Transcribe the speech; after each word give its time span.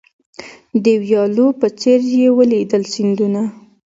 د 0.83 0.85
ویالو 1.03 1.47
په 1.59 1.67
څېر 1.79 1.99
یې 2.15 2.27
ولیدل 2.37 2.83
سیندونه 2.93 3.41